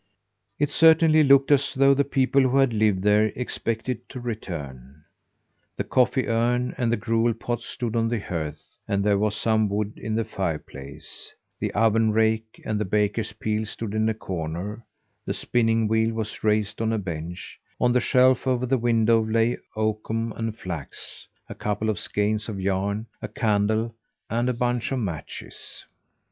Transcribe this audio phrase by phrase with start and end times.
[0.57, 5.03] It certainly looked as though the people who had lived there expected to return.
[5.77, 9.69] The coffee urn and the gruel pot stood on the hearth, and there was some
[9.69, 14.83] wood in the fireplace; the oven rake and baker's peel stood in a corner;
[15.23, 19.55] the spinning wheel was raised on a bench; on the shelf over the window lay
[19.75, 23.93] oakum and flax, a couple of skeins of yarn, a candle,
[24.31, 25.85] and a bunch of matches.